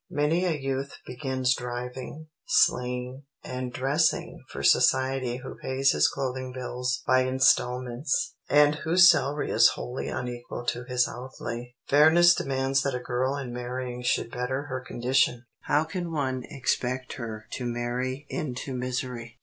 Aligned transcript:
Many 0.09 0.45
a 0.45 0.57
youth 0.59 0.95
begins 1.05 1.53
driving, 1.53 2.29
sleighing, 2.47 3.25
and 3.43 3.71
dressing 3.71 4.43
for 4.49 4.63
society 4.63 5.37
who 5.43 5.59
pays 5.61 5.91
his 5.91 6.07
clothing 6.07 6.51
bills 6.51 7.03
by 7.05 7.21
instalments, 7.27 8.33
and 8.49 8.73
whose 8.83 9.07
salary 9.07 9.51
is 9.51 9.73
wholly 9.75 10.07
unequal 10.07 10.65
to 10.69 10.85
his 10.85 11.07
outlay. 11.07 11.75
Fairness 11.87 12.33
demands 12.33 12.81
that 12.81 12.95
a 12.95 12.99
girl 12.99 13.37
in 13.37 13.53
marrying 13.53 14.01
should 14.01 14.31
better 14.31 14.63
her 14.63 14.79
condition. 14.83 15.45
How 15.65 15.83
can 15.83 16.11
one 16.11 16.45
expect 16.49 17.13
her 17.17 17.45
to 17.51 17.65
marry 17.67 18.25
into 18.27 18.73
misery? 18.73 19.37